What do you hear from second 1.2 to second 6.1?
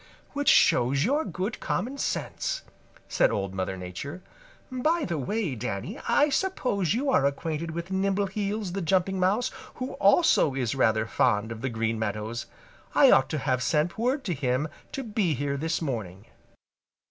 good common sense," said Old Mother Nature. "By the way, Danny,